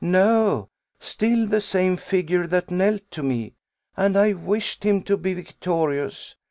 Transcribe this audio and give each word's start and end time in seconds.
"No; 0.03 0.69
still 0.99 1.45
the 1.45 1.61
same 1.61 1.95
figure 1.95 2.47
that 2.47 2.71
knelt 2.71 3.01
to 3.11 3.21
me; 3.21 3.53
and 3.95 4.17
I 4.17 4.33
wished 4.33 4.83
him 4.83 5.03
to 5.03 5.15
be 5.15 5.35
victorious. 5.35 6.33